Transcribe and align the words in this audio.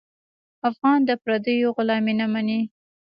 افغان 0.69 0.99
د 1.05 1.11
پردیو 1.23 1.73
غلامي 1.77 2.13
نه 2.19 2.27
مني. 2.33 2.61